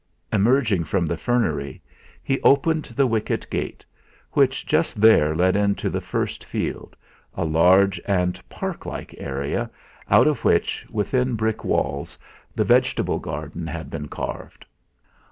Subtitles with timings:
[0.33, 1.79] Emerging from the fernery,
[2.23, 3.85] he opened the wicket gate,
[4.31, 6.95] which just there led into the first field,
[7.35, 9.69] a large and park like area,
[10.09, 12.17] out of which, within brick walls,
[12.55, 14.65] the vegetable garden had been carved.